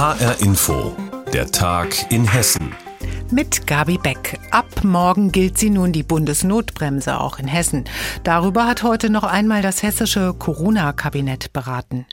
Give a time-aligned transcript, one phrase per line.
[0.00, 0.96] HR Info,
[1.30, 2.74] der Tag in Hessen.
[3.30, 4.40] Mit Gabi Beck.
[4.50, 7.84] Ab morgen gilt sie nun die Bundesnotbremse auch in Hessen.
[8.24, 12.06] Darüber hat heute noch einmal das hessische Corona-Kabinett beraten.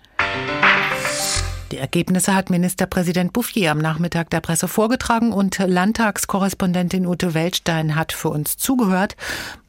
[1.71, 8.11] Die Ergebnisse hat Ministerpräsident Bouffier am Nachmittag der Presse vorgetragen und Landtagskorrespondentin Ute Weltstein hat
[8.11, 9.15] für uns zugehört.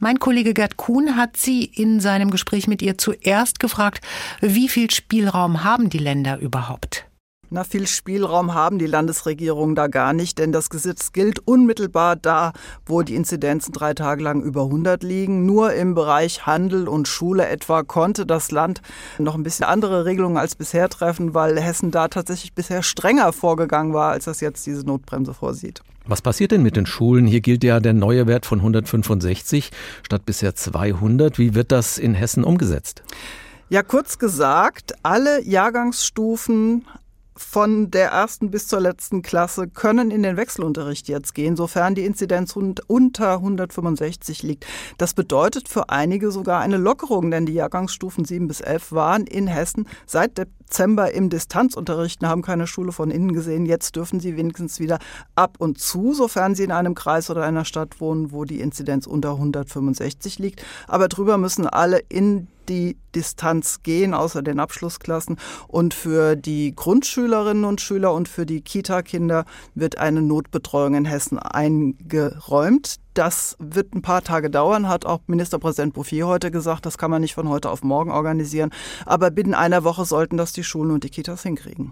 [0.01, 4.05] Mein Kollege Gerd Kuhn hat sie in seinem Gespräch mit ihr zuerst gefragt,
[4.41, 7.08] wie viel Spielraum haben die Länder überhaupt?
[7.51, 12.53] Na, viel Spielraum haben die Landesregierungen da gar nicht, denn das Gesetz gilt unmittelbar da,
[12.85, 15.47] wo die Inzidenzen drei Tage lang über 100 liegen.
[15.47, 18.83] Nur im Bereich Handel und Schule etwa konnte das Land
[19.19, 23.95] noch ein bisschen andere Regelungen als bisher treffen, weil Hessen da tatsächlich bisher strenger vorgegangen
[23.95, 25.83] war, als das jetzt diese Notbremse vorsieht.
[26.07, 27.27] Was passiert denn mit den Schulen?
[27.27, 29.71] Hier gilt ja der neue Wert von 165
[30.03, 31.39] statt bisher 200.
[31.39, 33.03] Wie wird das in Hessen umgesetzt?
[33.71, 36.85] Ja, kurz gesagt, alle Jahrgangsstufen
[37.39, 42.05] von der ersten bis zur letzten Klasse können in den Wechselunterricht jetzt gehen, sofern die
[42.05, 44.67] Inzidenz unter 165 liegt.
[44.99, 49.47] Das bedeutet für einige sogar eine Lockerung, denn die Jahrgangsstufen 7 bis 11 waren in
[49.47, 53.67] Hessen seit Dezember im Distanzunterricht und haben keine Schule von innen gesehen.
[53.67, 54.99] Jetzt dürfen sie wenigstens wieder
[55.35, 59.07] ab und zu, sofern sie in einem Kreis oder einer Stadt wohnen, wo die Inzidenz
[59.07, 60.65] unter 165 liegt.
[60.87, 65.39] Aber drüber müssen alle in die Distanz gehen, außer den Abschlussklassen.
[65.67, 69.45] Und für die Grundschülerinnen und Schüler und für die Kita-Kinder
[69.75, 72.97] wird eine Notbetreuung in Hessen eingeräumt.
[73.19, 76.87] Das wird ein paar Tage dauern, hat auch Ministerpräsident Bouffier heute gesagt.
[76.87, 78.71] Das kann man nicht von heute auf morgen organisieren.
[79.07, 81.91] Aber binnen einer Woche sollten das die Schulen und die Kitas hinkriegen.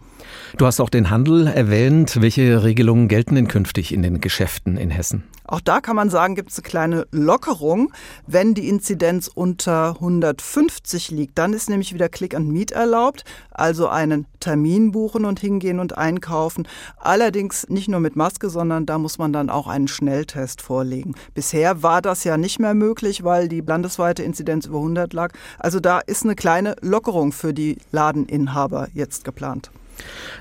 [0.57, 2.23] Du hast auch den Handel erwähnt.
[2.23, 5.25] Welche Regelungen gelten denn künftig in den Geschäften in Hessen?
[5.49, 7.93] Auch da kann man sagen, gibt es eine kleine Lockerung.
[8.27, 13.89] Wenn die Inzidenz unter 150 liegt, dann ist nämlich wieder Click and Meet erlaubt, also
[13.89, 16.69] einen Termin buchen und hingehen und einkaufen.
[16.99, 21.16] Allerdings nicht nur mit Maske, sondern da muss man dann auch einen Schnelltest vorlegen.
[21.35, 25.33] Bisher war das ja nicht mehr möglich, weil die landesweite Inzidenz über 100 lag.
[25.59, 29.71] Also da ist eine kleine Lockerung für die Ladeninhaber jetzt geplant.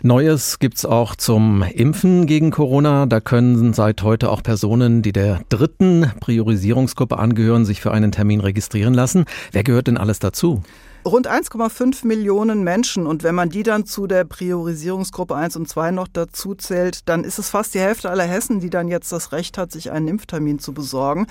[0.02, 3.06] Neues gibt es auch zum Impfen gegen Corona.
[3.06, 8.42] Da können seit heute auch Personen, die der dritten Priorisierungsgruppe angehören, sich für einen Termin
[8.42, 9.26] registrieren lassen.
[9.52, 10.64] Wer gehört denn alles dazu?
[11.06, 15.92] Rund 1,5 Millionen Menschen und wenn man die dann zu der Priorisierungsgruppe 1 und 2
[15.92, 19.32] noch dazu zählt, dann ist es fast die Hälfte aller Hessen, die dann jetzt das
[19.32, 21.28] Recht hat, sich einen Impftermin zu besorgen.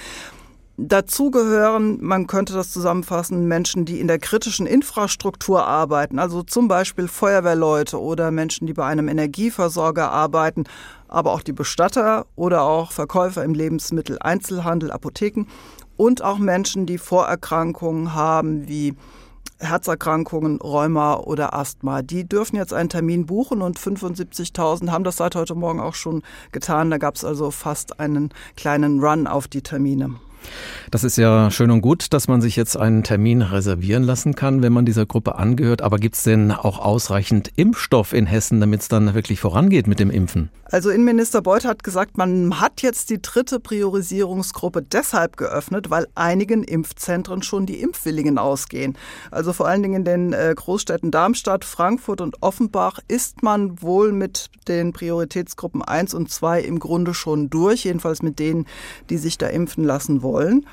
[0.76, 6.66] Dazu gehören, man könnte das zusammenfassen, Menschen, die in der kritischen Infrastruktur arbeiten, also zum
[6.66, 10.64] Beispiel Feuerwehrleute oder Menschen, die bei einem Energieversorger arbeiten,
[11.06, 15.46] aber auch die Bestatter oder auch Verkäufer im Lebensmitteleinzelhandel, Apotheken
[15.96, 18.94] und auch Menschen, die Vorerkrankungen haben wie
[19.60, 22.02] Herzerkrankungen, Rheuma oder Asthma.
[22.02, 26.22] Die dürfen jetzt einen Termin buchen und 75.000 haben das seit heute Morgen auch schon
[26.50, 26.90] getan.
[26.90, 30.16] Da gab es also fast einen kleinen Run auf die Termine.
[30.90, 34.62] Das ist ja schön und gut, dass man sich jetzt einen Termin reservieren lassen kann,
[34.62, 35.82] wenn man dieser Gruppe angehört.
[35.82, 39.98] Aber gibt es denn auch ausreichend Impfstoff in Hessen, damit es dann wirklich vorangeht mit
[39.98, 40.50] dem Impfen?
[40.70, 46.64] Also Innenminister Beuth hat gesagt, man hat jetzt die dritte Priorisierungsgruppe deshalb geöffnet, weil einigen
[46.64, 48.96] Impfzentren schon die Impfwilligen ausgehen.
[49.30, 54.12] Also vor allen Dingen in den äh, Großstädten Darmstadt, Frankfurt und Offenbach ist man wohl
[54.12, 58.66] mit den Prioritätsgruppen 1 und 2 im Grunde schon durch, jedenfalls mit denen,
[59.10, 60.66] die sich da impfen lassen wollen wollen.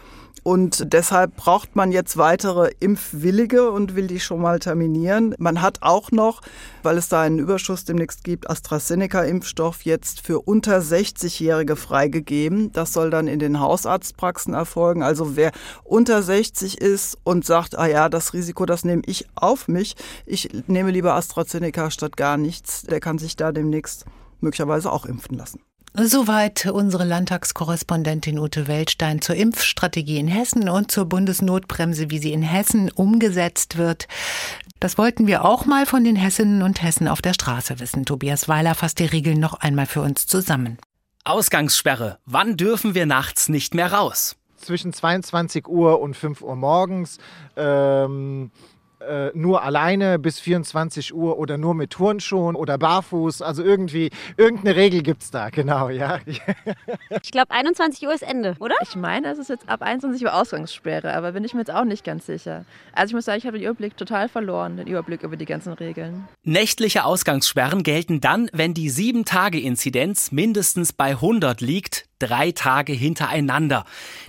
[0.44, 5.35] Und deshalb braucht man jetzt weitere Impfwillige und will die schon mal terminieren.
[5.38, 6.41] Man hat auch noch,
[6.81, 12.72] weil es da einen Überschuss demnächst gibt, AstraZeneca-Impfstoff jetzt für unter 60-Jährige freigegeben.
[12.72, 15.03] Das soll dann in den Hausarztpraxen erfolgen.
[15.03, 15.51] Also wer
[15.83, 19.95] unter 60 ist und sagt, ah ja, das Risiko, das nehme ich auf mich.
[20.25, 22.81] Ich nehme lieber AstraZeneca statt gar nichts.
[22.81, 24.05] Der kann sich da demnächst
[24.39, 25.61] möglicherweise auch impfen lassen.
[25.94, 32.44] Soweit unsere Landtagskorrespondentin Ute Weltstein zur Impfstrategie in Hessen und zur Bundesnotbremse, wie sie in
[32.44, 34.07] Hessen umgesetzt wird.
[34.79, 38.06] Das wollten wir auch mal von den Hessinnen und Hessen auf der Straße wissen.
[38.06, 40.78] Tobias Weiler fasst die Regeln noch einmal für uns zusammen.
[41.26, 42.20] Ausgangssperre.
[42.26, 44.37] Wann dürfen wir nachts nicht mehr raus?
[44.55, 47.17] Zwischen 22 Uhr und 5 Uhr morgens.
[47.58, 48.52] Ähm
[49.07, 53.41] äh, nur alleine bis 24 Uhr oder nur mit Turnschuhen oder barfuß.
[53.41, 56.19] Also irgendwie, irgendeine Regel gibt es da, genau, ja.
[57.23, 58.75] Ich glaube, 21 Uhr ist Ende, oder?
[58.81, 61.83] Ich meine, es ist jetzt ab 21 Uhr Ausgangssperre, aber bin ich mir jetzt auch
[61.83, 62.65] nicht ganz sicher.
[62.93, 65.73] Also ich muss sagen, ich habe den Überblick total verloren, den Überblick über die ganzen
[65.73, 66.27] Regeln.
[66.43, 73.85] Nächtliche Ausgangssperren gelten dann, wenn die 7-Tage-Inzidenz mindestens bei 100 liegt, drei Tage hintereinander.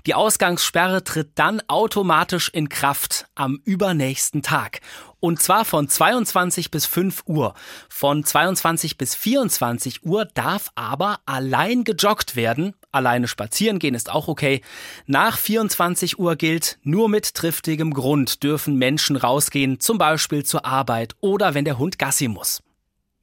[0.06, 4.80] Die Ausgangssperre tritt dann automatisch in Kraft am übernächsten Tag.
[5.20, 7.54] Und zwar von 22 bis 5 Uhr.
[7.88, 12.74] Von 22 bis 24 Uhr darf aber allein gejoggt werden.
[12.90, 14.62] Alleine spazieren gehen ist auch okay.
[15.06, 21.14] Nach 24 Uhr gilt, nur mit triftigem Grund dürfen Menschen rausgehen, zum Beispiel zur Arbeit
[21.20, 22.62] oder wenn der Hund Gassi muss.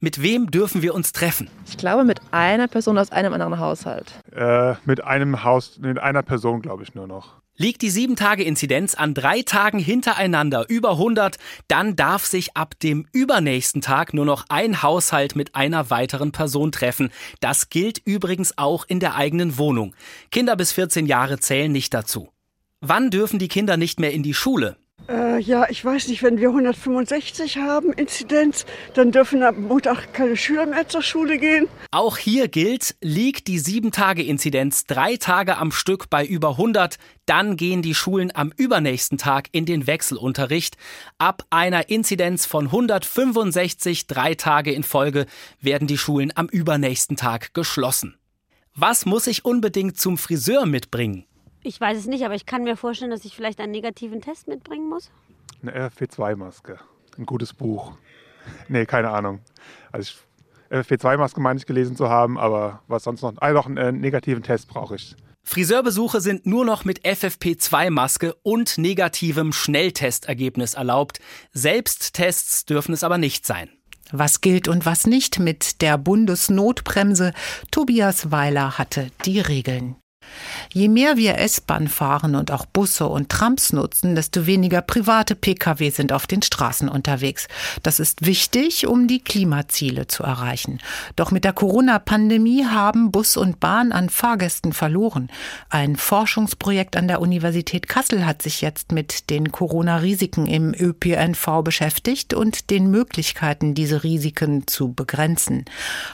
[0.02, 1.50] Mit wem dürfen wir uns treffen?
[1.68, 4.14] Ich glaube mit einer Person aus einem anderen Haushalt.
[4.34, 7.34] Äh, mit einem Haus, mit einer Person glaube ich nur noch.
[7.56, 11.36] Liegt die 7-Tage-Inzidenz an drei Tagen hintereinander über 100,
[11.68, 16.72] dann darf sich ab dem übernächsten Tag nur noch ein Haushalt mit einer weiteren Person
[16.72, 17.10] treffen.
[17.40, 19.94] Das gilt übrigens auch in der eigenen Wohnung.
[20.30, 22.30] Kinder bis 14 Jahre zählen nicht dazu.
[22.80, 24.78] Wann dürfen die Kinder nicht mehr in die Schule?
[25.08, 28.64] Äh, ja, ich weiß nicht, wenn wir 165 haben Inzidenz,
[28.94, 31.68] dann dürfen ab Montag keine Schüler mehr zur Schule gehen.
[31.90, 37.82] Auch hier gilt, liegt die 7-Tage-Inzidenz drei Tage am Stück bei über 100, dann gehen
[37.82, 40.76] die Schulen am übernächsten Tag in den Wechselunterricht.
[41.18, 45.26] Ab einer Inzidenz von 165 drei Tage in Folge
[45.60, 48.16] werden die Schulen am übernächsten Tag geschlossen.
[48.74, 51.24] Was muss ich unbedingt zum Friseur mitbringen?
[51.62, 54.48] Ich weiß es nicht, aber ich kann mir vorstellen, dass ich vielleicht einen negativen Test
[54.48, 55.10] mitbringen muss.
[55.62, 56.78] Eine FFP2-Maske.
[57.18, 57.92] Ein gutes Buch.
[58.68, 59.40] Nee, keine Ahnung.
[59.92, 60.14] Also
[60.70, 63.34] FFP2-Maske meine ich gelesen zu haben, aber was sonst noch?
[63.36, 65.14] Ah, doch, einen äh, negativen Test brauche ich.
[65.42, 71.20] Friseurbesuche sind nur noch mit FFP2-Maske und negativem Schnelltestergebnis erlaubt.
[71.52, 73.68] Selbsttests dürfen es aber nicht sein.
[74.12, 77.32] Was gilt und was nicht mit der Bundesnotbremse?
[77.70, 79.96] Tobias Weiler hatte die Regeln.
[80.72, 85.90] Je mehr wir S-Bahn fahren und auch Busse und Trams nutzen, desto weniger private Pkw
[85.90, 87.48] sind auf den Straßen unterwegs.
[87.82, 90.78] Das ist wichtig, um die Klimaziele zu erreichen.
[91.16, 95.30] Doch mit der Corona-Pandemie haben Bus und Bahn an Fahrgästen verloren.
[95.68, 102.34] Ein Forschungsprojekt an der Universität Kassel hat sich jetzt mit den Corona-Risiken im ÖPNV beschäftigt
[102.34, 105.64] und den Möglichkeiten, diese Risiken zu begrenzen.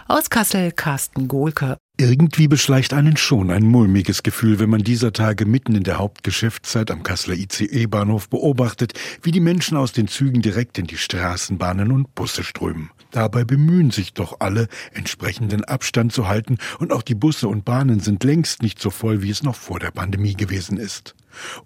[0.08, 1.76] Aus Kassel Carsten Gohlke.
[1.98, 6.90] Irgendwie beschleicht einen schon ein mulmiges Gefühl, wenn man dieser Tage mitten in der Hauptgeschäftszeit
[6.90, 12.14] am Kasseler ICE-Bahnhof beobachtet, wie die Menschen aus den Zügen direkt in die Straßenbahnen und
[12.14, 12.90] Busse strömen.
[13.12, 18.00] Dabei bemühen sich doch alle, entsprechenden Abstand zu halten, und auch die Busse und Bahnen
[18.00, 21.14] sind längst nicht so voll, wie es noch vor der Pandemie gewesen ist.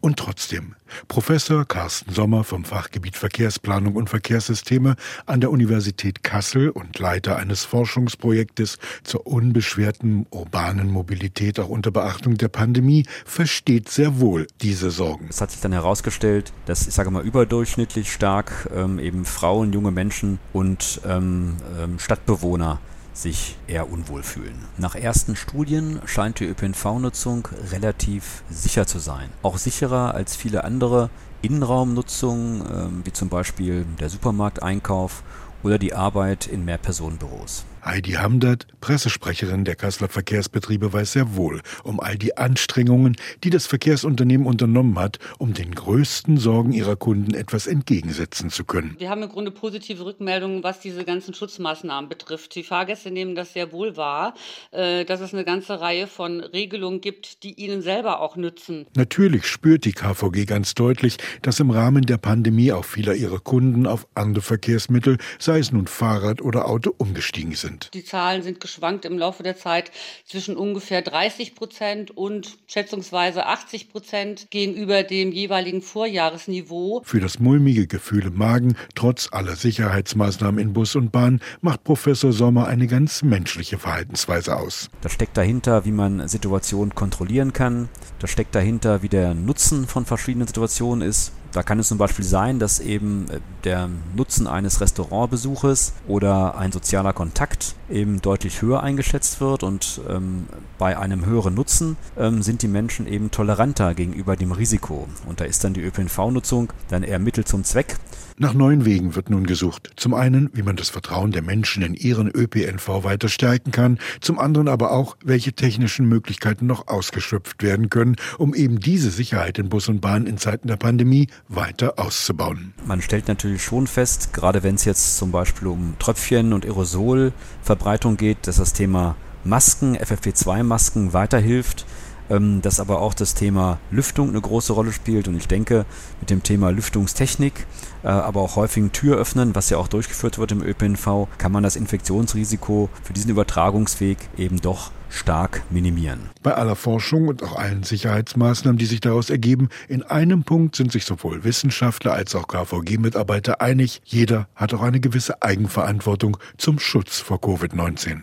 [0.01, 0.75] Und trotzdem,
[1.09, 4.97] Professor Carsten Sommer vom Fachgebiet Verkehrsplanung und Verkehrssysteme
[5.27, 12.37] an der Universität Kassel und Leiter eines Forschungsprojektes zur unbeschwerten urbanen Mobilität auch unter Beachtung
[12.37, 15.27] der Pandemie, versteht sehr wohl diese Sorgen.
[15.29, 19.91] Es hat sich dann herausgestellt, dass, ich sage mal, überdurchschnittlich stark ähm, eben Frauen, junge
[19.91, 22.81] Menschen und ähm, ähm, Stadtbewohner
[23.13, 24.65] sich eher unwohl fühlen.
[24.79, 29.31] Nach ersten Studien scheint die ÖPNV-Nutzung relativ sicher zu sein.
[29.43, 31.11] Auch sicherer als viele andere
[31.43, 35.23] Innenraumnutzungen, äh, wie zum Beispiel der Supermarkteinkauf
[35.63, 37.65] oder die Arbeit in Mehrpersonenbüros.
[37.85, 43.67] Heidi Hamdert, Pressesprecherin der Kasseler Verkehrsbetriebe, weiß sehr wohl um all die Anstrengungen, die das
[43.67, 48.97] Verkehrsunternehmen unternommen hat, um den größten Sorgen ihrer Kunden etwas entgegensetzen zu können.
[48.99, 52.55] Wir haben im Grunde positive Rückmeldungen, was diese ganzen Schutzmaßnahmen betrifft.
[52.55, 54.35] Die Fahrgäste nehmen das sehr wohl wahr,
[54.73, 58.87] äh, dass es eine ganze Reihe von Regelungen gibt, die ihnen selber auch nützen.
[58.95, 63.87] Natürlich spürt die KVG ganz deutlich, dass im Rahmen der Pandemie auch vieler ihrer Kunden
[63.87, 67.95] auf andere Verkehrsmittel, sei es nun Fahrrad oder Auto, umgestiegen sind sind.
[67.95, 69.91] Die Zahlen sind geschwankt im Laufe der Zeit
[70.25, 77.03] zwischen ungefähr 30 Prozent und schätzungsweise 80 Prozent gegenüber dem jeweiligen Vorjahresniveau.
[77.05, 82.33] Für das mulmige Gefühl im Magen, trotz aller Sicherheitsmaßnahmen in Bus und Bahn, macht Professor
[82.33, 84.91] Sommer eine ganz menschliche Verhaltensweise aus.
[85.01, 87.89] Das steckt dahinter, wie man Situationen kontrollieren kann.
[88.19, 91.33] Das steckt dahinter, wie der Nutzen von verschiedenen Situationen ist.
[91.53, 96.73] Da kann es zum Beispiel sein, dass eben äh, der Nutzen eines Restaurantbesuches oder ein
[96.73, 100.47] sozialer Kontakt eben deutlich höher eingeschätzt wird und ähm,
[100.79, 105.09] bei einem höheren Nutzen ähm, sind die Menschen eben toleranter gegenüber dem Risiko.
[105.27, 107.97] Und da ist dann die ÖPNV-Nutzung dann eher Mittel zum Zweck.
[108.43, 109.91] Nach neuen Wegen wird nun gesucht.
[109.97, 114.39] Zum einen, wie man das Vertrauen der Menschen in ihren ÖPNV weiter stärken kann, zum
[114.39, 119.69] anderen aber auch, welche technischen Möglichkeiten noch ausgeschöpft werden können, um eben diese Sicherheit in
[119.69, 122.73] Bus und Bahn in Zeiten der Pandemie weiter auszubauen.
[122.87, 128.17] Man stellt natürlich schon fest, gerade wenn es jetzt zum Beispiel um Tröpfchen und Aerosolverbreitung
[128.17, 131.85] geht, dass das Thema Masken, FFP2-Masken weiterhilft
[132.31, 135.29] ähm, dass aber auch das Thema Lüftung eine große Rolle spielt.
[135.29, 135.85] Und ich denke,
[136.21, 137.67] mit dem Thema Lüftungstechnik
[138.03, 141.77] äh, aber auch häufigen Türöffnen, was ja auch durchgeführt wird im ÖPNV, kann man das
[141.77, 146.31] Infektionsrisiko für diesen Übertragungsweg eben doch stark minimieren.
[146.43, 150.93] Bei aller Forschung und auch allen Sicherheitsmaßnahmen, die sich daraus ergeben, in einem Punkt sind
[150.93, 157.19] sich sowohl Wissenschaftler als auch KVG-Mitarbeiter einig, jeder hat auch eine gewisse Eigenverantwortung zum Schutz
[157.19, 158.23] vor Covid-19.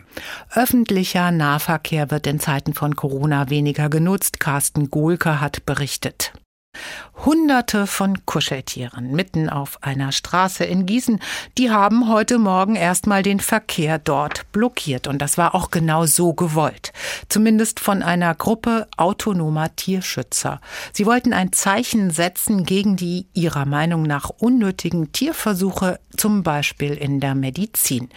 [0.54, 4.40] Öffentlicher Nahverkehr wird in Zeiten von Corona weniger genutzt.
[4.40, 6.32] Carsten Gohlke hat berichtet.
[7.24, 11.20] Hunderte von Kuscheltieren mitten auf einer Straße in Gießen,
[11.58, 15.06] die haben heute Morgen erstmal den Verkehr dort blockiert.
[15.06, 16.92] Und das war auch genau so gewollt.
[17.28, 20.60] Zumindest von einer Gruppe autonomer Tierschützer.
[20.92, 27.20] Sie wollten ein Zeichen setzen gegen die ihrer Meinung nach unnötigen Tierversuche, zum Beispiel in
[27.20, 28.08] der Medizin.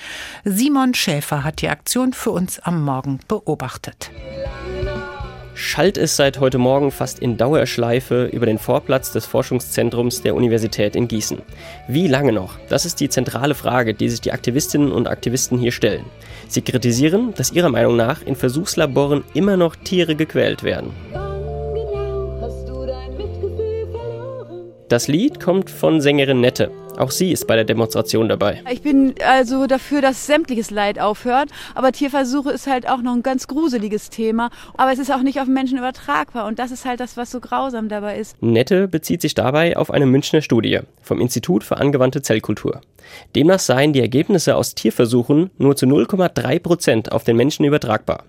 [0.43, 4.11] Simon Schäfer hat die Aktion für uns am Morgen beobachtet
[5.53, 10.95] schallt es seit heute Morgen fast in Dauerschleife über den Vorplatz des Forschungszentrums der Universität
[10.95, 11.39] in Gießen.
[11.87, 12.57] Wie lange noch?
[12.69, 16.05] Das ist die zentrale Frage, die sich die Aktivistinnen und Aktivisten hier stellen.
[16.47, 20.91] Sie kritisieren, dass ihrer Meinung nach in Versuchslaboren immer noch Tiere gequält werden.
[24.91, 26.69] Das Lied kommt von Sängerin Nette.
[26.97, 28.61] Auch sie ist bei der Demonstration dabei.
[28.69, 31.47] Ich bin also dafür, dass sämtliches Leid aufhört.
[31.75, 34.49] Aber Tierversuche ist halt auch noch ein ganz gruseliges Thema.
[34.75, 36.45] Aber es ist auch nicht auf Menschen übertragbar.
[36.45, 38.35] Und das ist halt das, was so grausam dabei ist.
[38.43, 42.81] Nette bezieht sich dabei auf eine Münchner Studie vom Institut für angewandte Zellkultur.
[43.33, 48.25] Demnach seien die Ergebnisse aus Tierversuchen nur zu 0,3 Prozent auf den Menschen übertragbar.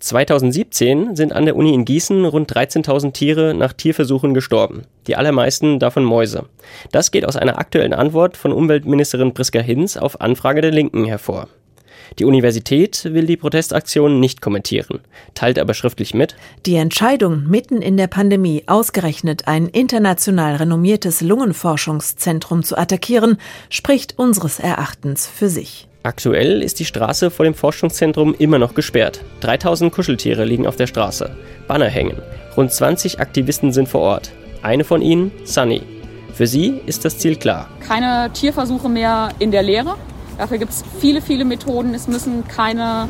[0.00, 5.78] 2017 sind an der Uni in Gießen rund 13.000 Tiere nach Tierversuchen gestorben, die allermeisten
[5.78, 6.44] davon Mäuse.
[6.92, 11.48] Das geht aus einer aktuellen Antwort von Umweltministerin Priska Hinz auf Anfrage der Linken hervor.
[12.18, 15.00] Die Universität will die Protestaktion nicht kommentieren,
[15.34, 16.36] teilt aber schriftlich mit.
[16.64, 23.38] Die Entscheidung, mitten in der Pandemie ausgerechnet ein international renommiertes Lungenforschungszentrum zu attackieren,
[23.68, 25.88] spricht unseres Erachtens für sich.
[26.06, 29.24] Aktuell ist die Straße vor dem Forschungszentrum immer noch gesperrt.
[29.40, 31.34] 3000 Kuscheltiere liegen auf der Straße.
[31.66, 32.22] Banner hängen.
[32.56, 34.30] Rund 20 Aktivisten sind vor Ort.
[34.62, 35.82] Eine von ihnen, Sunny.
[36.32, 37.68] Für sie ist das Ziel klar.
[37.80, 39.96] Keine Tierversuche mehr in der Leere.
[40.38, 41.92] Dafür gibt es viele, viele Methoden.
[41.92, 43.08] Es müssen keine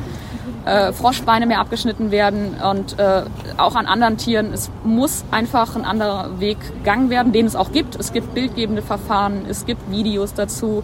[0.65, 3.25] äh, Froschbeine mehr abgeschnitten werden und äh,
[3.59, 4.55] auch an anderen Tieren.
[4.55, 7.97] Es muss einfach ein anderer Weg gegangen werden, den es auch gibt.
[7.97, 10.83] Es gibt bildgebende Verfahren, es gibt Videos dazu.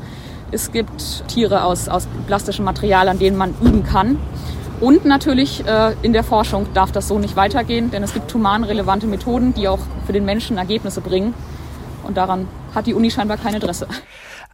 [0.53, 4.19] Es gibt Tiere aus, aus plastischem Material, an denen man üben kann.
[4.81, 9.07] Und natürlich äh, in der Forschung darf das so nicht weitergehen, denn es gibt humanrelevante
[9.07, 11.35] Methoden, die auch für den Menschen Ergebnisse bringen.
[12.03, 13.87] Und daran hat die Uni scheinbar kein Interesse.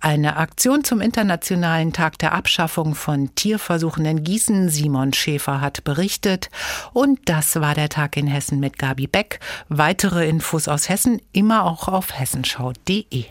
[0.00, 4.68] Eine Aktion zum Internationalen Tag der Abschaffung von Tierversuchen in Gießen.
[4.68, 6.50] Simon Schäfer hat berichtet.
[6.92, 9.40] Und das war der Tag in Hessen mit Gabi Beck.
[9.68, 13.24] Weitere Infos aus Hessen immer auch auf hessenschau.de.